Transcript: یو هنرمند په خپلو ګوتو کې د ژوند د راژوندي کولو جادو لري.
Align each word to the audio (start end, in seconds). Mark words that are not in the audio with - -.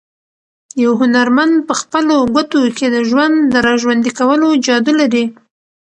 یو 0.83 0.91
هنرمند 1.01 1.55
په 1.67 1.73
خپلو 1.81 2.15
ګوتو 2.35 2.61
کې 2.77 2.87
د 2.95 2.97
ژوند 3.09 3.35
د 3.53 3.55
راژوندي 3.67 4.11
کولو 4.19 4.47
جادو 4.65 4.93
لري. 5.01 5.25